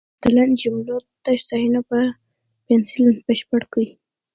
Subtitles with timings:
[0.21, 1.99] د لاندې جملو تش ځایونه دې په
[2.65, 3.87] پنسل بشپړ کړي.